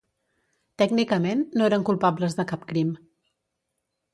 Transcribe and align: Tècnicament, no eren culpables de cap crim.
Tècnicament, 0.81 1.43
no 1.61 1.67
eren 1.67 1.85
culpables 1.91 2.39
de 2.41 2.47
cap 2.53 2.67
crim. 2.73 2.95